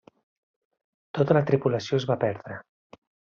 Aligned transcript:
Tota 1.17 1.37
la 1.39 1.43
tripulació 1.51 2.01
es 2.01 2.09
va 2.13 2.19
perdre. 2.25 2.59